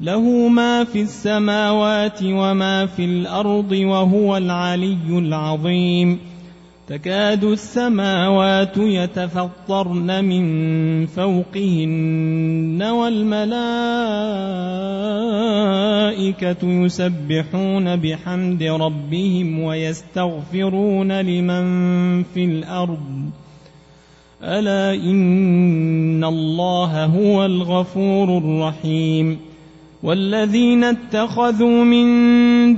له 0.00 0.48
ما 0.48 0.84
في 0.84 1.02
السماوات 1.02 2.18
وما 2.22 2.86
في 2.86 3.04
الأرض 3.04 3.72
وهو 3.72 4.36
العلي 4.36 5.08
العظيم. 5.08 6.18
تكاد 6.88 7.44
السماوات 7.44 8.76
يتفطرن 8.76 10.24
من 10.24 11.06
فوقهن 11.06 12.82
والملائكة 12.82 13.46
يسبحون 16.62 17.96
بحمد 17.96 18.62
ربهم 18.62 19.60
ويستغفرون 19.60 21.20
لمن 21.20 22.22
في 22.22 22.44
الأرض. 22.44 23.30
ألا 24.42 24.94
إن 24.94 26.24
الله 26.24 27.04
هو 27.04 27.44
الغفور 27.44 28.38
الرحيم. 28.38 29.45
والذين 30.06 30.84
اتخذوا 30.84 31.84
من 31.84 32.06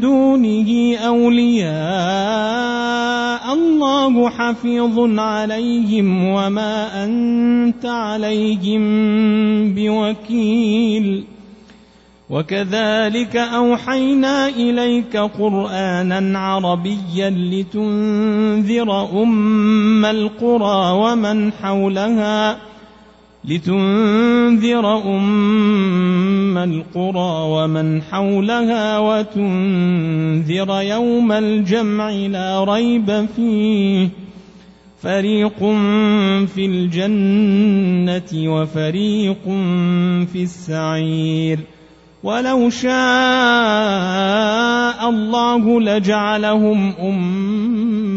دونه 0.00 0.96
أولياء 0.96 1.74
الله 3.54 4.30
حفيظ 4.30 5.18
عليهم 5.18 6.24
وما 6.24 7.04
أنت 7.04 7.86
عليهم 7.86 8.84
بوكيل. 9.74 11.24
وكذلك 12.30 13.36
أوحينا 13.36 14.48
إليك 14.48 15.16
قرآنا 15.16 16.38
عربيا 16.38 17.30
لتنذر 17.30 19.22
أم 19.22 20.04
القرى 20.04 20.92
ومن 20.92 21.52
حولها 21.52 22.56
لتنذر 23.44 24.98
أم 26.48 26.58
القرى 26.58 27.50
ومن 27.52 28.02
حولها 28.02 28.98
وتنذر 28.98 30.82
يوم 30.82 31.32
الجمع 31.32 32.10
لا 32.10 32.64
ريب 32.64 33.26
فيه 33.36 34.08
فريق 35.02 35.58
في 36.54 36.66
الجنة 36.66 38.52
وفريق 38.52 39.44
في 40.32 40.42
السعير 40.42 41.58
ولو 42.22 42.70
شاء 42.70 42.90
الله 45.08 45.80
لجعلهم 45.80 46.92
أمة 47.00 47.67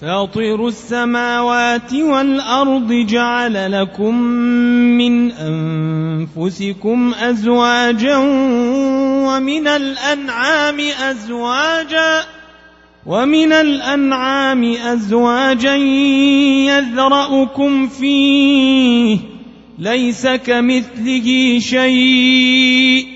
فاطر 0.00 0.68
السماوات 0.68 1.94
والأرض 1.94 2.92
جعل 2.92 3.72
لكم 3.72 4.14
من 4.98 5.30
أنفسكم 5.32 7.14
أزواجا 7.14 8.16
ومن 9.26 9.68
الأنعام 9.68 10.80
أزواجا 11.10 12.24
ومن 13.06 13.52
الأنعام 13.52 14.64
أزواجا 14.64 15.74
يذرأكم 16.66 17.88
فيه 17.88 19.18
ليس 19.78 20.26
كمثله 20.26 21.58
شيء 21.58 23.15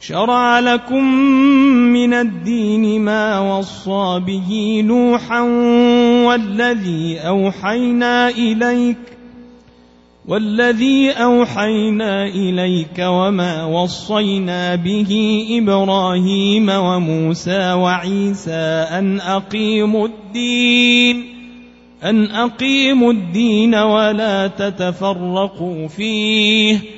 شرع 0.00 0.58
لكم 0.58 1.04
من 1.92 2.14
الدين 2.14 3.00
ما 3.00 3.58
وصى 3.58 4.20
به 4.26 4.82
نوحا 4.86 5.40
والذي 6.26 7.18
أوحينا 7.18 8.28
إليك 8.28 8.96
والذي 10.28 11.10
أوحينا 11.10 12.26
إليك 12.26 12.98
وما 12.98 13.64
وصينا 13.64 14.74
به 14.74 15.44
إبراهيم 15.50 16.68
وموسى 16.68 17.72
وعيسى 17.72 18.86
أن 18.98 19.20
أقيموا 19.20 20.08
الدين 20.08 21.24
أن 22.04 22.30
أقيموا 22.30 23.12
الدين 23.12 23.74
ولا 23.74 24.46
تتفرقوا 24.46 25.88
فيه 25.88 26.97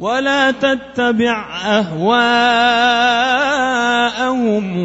ولا 0.00 0.50
تتبع 0.50 1.46
أهواءهم 1.66 2.06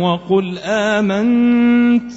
وقل 0.02 0.58
آمنت 0.64 2.12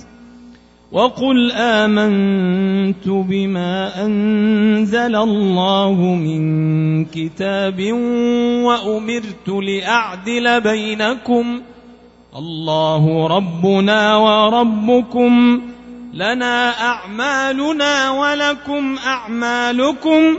وقل 0.93 1.53
آمنت 1.53 3.09
بما 3.09 4.05
أنزل 4.05 5.17
الله 5.17 5.95
من 6.15 7.05
كتاب 7.05 7.93
وأمرت 8.63 9.49
لأعدل 9.49 10.61
بينكم 10.61 11.61
الله 12.37 13.27
ربنا 13.27 14.17
وربكم 14.17 15.63
لنا 16.15 16.71
أعمالنا 16.81 18.11
ولكم 18.11 18.97
أعمالكم 19.07 20.39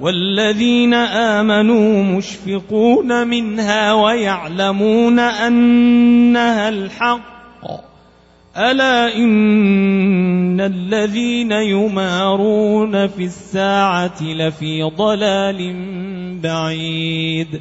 والذين 0.00 0.94
آمنوا 0.94 2.02
مشفقون 2.02 3.28
منها 3.28 3.92
ويعلمون 3.92 5.18
أنها 5.18 6.68
الحق. 6.68 7.36
ألا 8.56 9.16
إن 9.16 10.60
الذين 10.60 11.52
يمارون 11.52 13.08
في 13.08 13.24
الساعة 13.24 14.22
لفي 14.22 14.82
ضلال 14.82 15.60
بعيد. 16.42 17.60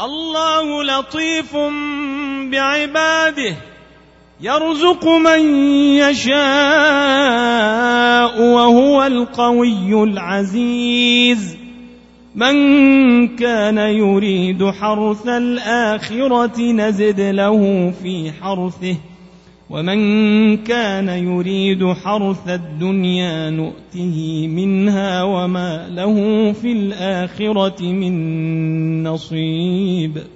الله 0.00 0.84
لطيف 0.84 1.56
بعباده. 2.50 3.75
يرزق 4.40 5.08
من 5.08 5.54
يشاء 5.96 6.42
وهو 8.42 9.06
القوي 9.06 10.02
العزيز. 10.04 11.56
من 12.34 12.56
كان 13.36 13.78
يريد 13.78 14.70
حرث 14.70 15.28
الآخرة 15.28 16.60
نزد 16.60 17.20
له 17.20 17.90
في 18.02 18.32
حرثه. 18.40 18.96
ومن 19.70 20.56
كان 20.56 21.08
يريد 21.08 21.92
حرث 21.92 22.48
الدنيا 22.48 23.50
نؤته 23.50 24.48
منها 24.48 25.22
وما 25.22 25.88
له 25.88 26.14
في 26.52 26.72
الآخرة 26.72 27.82
من 27.82 29.02
نصيب. 29.02 30.35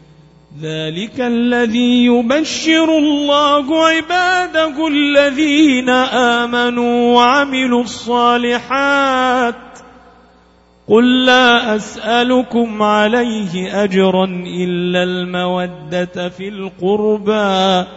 ذلك 0.59 1.21
الذي 1.21 2.05
يبشر 2.05 2.97
الله 2.97 3.85
عباده 3.85 4.87
الذين 4.87 5.89
امنوا 5.89 7.15
وعملوا 7.15 7.83
الصالحات 7.83 9.55
قل 10.87 11.25
لا 11.25 11.75
أسألكم 11.75 12.83
عليه 12.83 13.83
أجرا 13.83 14.25
إلا 14.45 15.03
المودة 15.03 16.29
في 16.29 16.47
القربى 16.47 17.87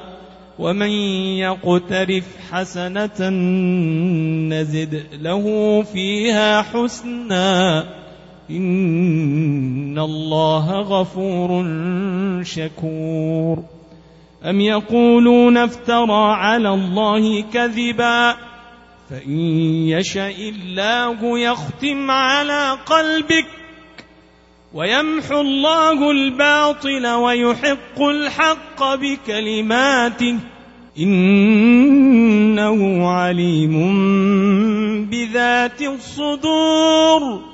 ومن 0.59 0.91
يقترف 1.39 2.25
حسنة 2.53 3.29
نزد 4.49 5.03
له 5.23 5.83
فيها 5.83 6.63
حسنا 6.63 7.85
إن 8.51 9.99
الله 9.99 10.81
غفور 10.81 11.67
شكور. 12.43 13.59
أم 14.45 14.61
يقولون 14.61 15.57
افترى 15.57 16.33
على 16.33 16.69
الله 16.69 17.43
كذباً؟ 17.43 18.37
فإن 19.11 19.39
يشاء 19.89 20.49
الله 20.49 21.39
يختم 21.39 22.11
على 22.11 22.79
قلبك 22.87 23.47
ويمحو 24.75 25.41
الله 25.41 26.11
الباطل 26.11 27.07
ويحق 27.07 28.03
الحق 28.03 28.95
بكلماته 28.95 30.37
إنه 30.99 33.09
عليم 33.09 33.75
بذات 35.11 35.83
الصدور. 35.83 37.54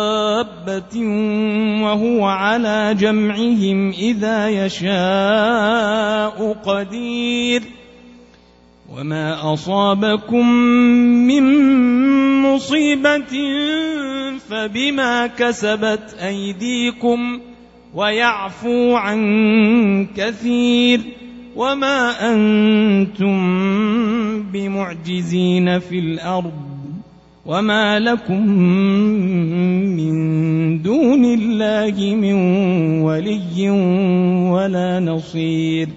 دابة 0.65 0.99
وهو 1.83 2.25
على 2.25 2.95
جمعهم 2.99 3.89
إذا 3.89 4.49
يشاء 4.49 6.53
قدير 6.53 7.63
وما 8.89 9.53
أصابكم 9.53 10.49
من 11.27 11.43
مصيبة 12.41 13.33
فبما 14.49 15.27
كسبت 15.27 16.15
أيديكم 16.21 17.39
ويعفو 17.93 18.95
عن 18.95 20.07
كثير 20.17 21.01
وما 21.55 22.31
أنتم 22.33 23.37
بمعجزين 24.51 25.79
في 25.79 25.99
الأرض 25.99 26.71
وما 27.45 27.99
لكم 27.99 28.47
من 29.97 30.50
دون 30.77 31.25
الله 31.25 32.15
من 32.15 32.33
ولي 33.01 33.69
ولا 34.49 34.99
نصير. 34.99 35.87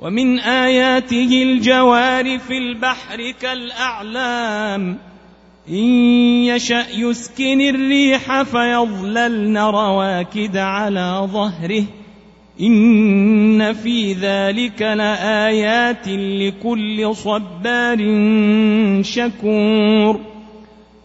ومن 0.00 0.38
آياته 0.38 1.42
الجوار 1.42 2.38
في 2.38 2.58
البحر 2.58 3.34
كالأعلام. 3.42 4.98
إن 5.68 5.84
يشأ 6.44 6.86
يسكن 6.94 7.60
الريح 7.60 8.42
فيظللن 8.42 9.58
رواكد 9.58 10.56
على 10.56 11.28
ظهره. 11.32 11.84
إن 12.60 13.72
في 13.72 14.12
ذلك 14.12 14.82
لآيات 14.82 16.08
لكل 16.08 17.14
صبار 17.14 17.98
شكور. 19.02 20.37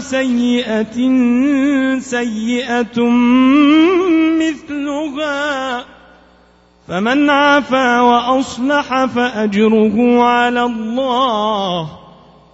سيئة 0.00 0.98
سيئة 1.98 3.00
مثلها 4.38 5.84
فمن 6.88 7.30
عفا 7.30 8.00
وأصلح 8.00 9.04
فأجره 9.04 10.22
على 10.22 10.64
الله 10.64 11.88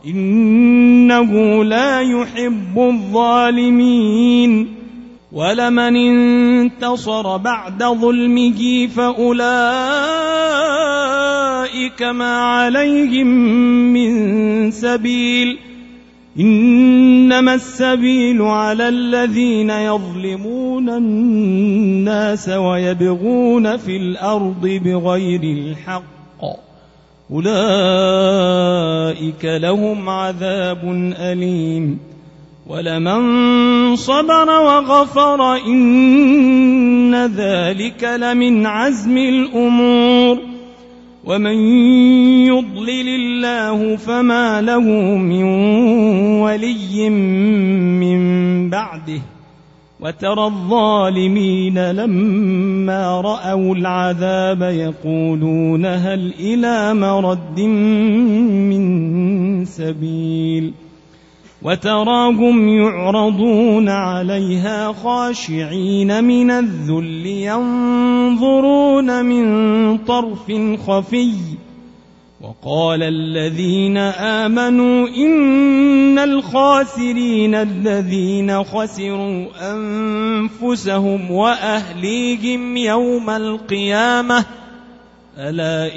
إنه 0.07 1.65
لا 1.65 2.01
يحب 2.01 2.79
الظالمين 2.79 4.75
ولمن 5.33 5.97
انتصر 5.97 7.37
بعد 7.37 7.83
ظلمه 7.83 8.87
فأولئك 8.87 9.43
ما 12.03 12.39
عليهم 12.39 13.27
من 13.93 14.71
سبيل 14.71 15.72
إنما 16.41 17.55
السبيل 17.55 18.43
على 18.43 18.89
الذين 18.89 19.71
يظلمون 19.71 20.89
الناس 20.89 22.49
ويبغون 22.49 23.77
في 23.77 23.97
الأرض 23.97 24.81
بغير 24.85 25.43
الحق. 25.43 26.03
أولئك 27.31 27.55
لهم 29.45 30.09
عذاب 30.09 31.13
أليم. 31.19 31.99
ولمن 32.67 33.97
صبر 33.97 34.51
وغفر 34.51 35.57
إن 35.57 37.15
ذلك 37.27 38.05
لمن 38.05 38.67
عزم 38.67 39.19
الأمور. 39.19 40.52
ومن 41.25 41.57
يضلل 42.47 43.09
الله 43.09 43.97
فما 43.97 44.61
له 44.61 44.81
من 45.17 45.45
ولي 46.43 47.11
من 48.01 48.71
بعده 48.71 49.21
وترى 50.01 50.45
الظالمين 50.45 51.91
لما 51.91 53.21
رأوا 53.21 53.75
العذاب 53.75 54.63
يقولون 54.63 55.87
هل 55.87 56.35
إلى 56.41 56.95
مرد 56.95 57.61
من 58.71 59.65
سبيل 59.65 60.75
وتراهم 61.65 62.69
يعرضون 62.69 63.89
عليها 63.89 64.93
خاشعين 64.93 66.25
من 66.25 66.51
الذل 66.51 67.27
ينظرون 67.27 69.25
من 69.25 69.99
طرف 69.99 70.53
خفي. 70.87 71.33
وقال 72.43 73.03
الذين 73.03 73.97
آمنوا 73.97 75.09
إن 75.09 76.19
الخاسرين 76.19 77.55
الذين 77.55 78.65
خسروا 78.65 79.47
أنفسهم 79.73 81.31
وأهليهم 81.31 82.77
يوم 82.77 83.31
القيامة 83.31 84.45
ألا 85.39 85.97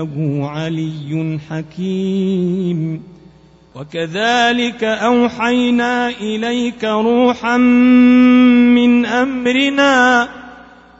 إنه 0.00 0.48
علي 0.48 1.38
حكيم. 1.50 3.02
وكذلك 3.76 4.84
أوحينا 4.84 6.08
إليك 6.08 6.84
روحا 6.84 7.56
من 7.56 9.06
أمرنا 9.06 10.28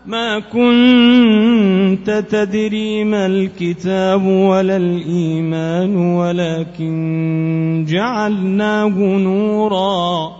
ما 0.07 0.39
كنت 0.39 2.25
تدري 2.31 3.05
ما 3.05 3.27
الكتاب 3.27 4.27
ولا 4.27 4.77
الإيمان 4.77 5.97
ولكن 5.97 7.87
جعلناه 7.89 8.99
نورا. 8.99 10.40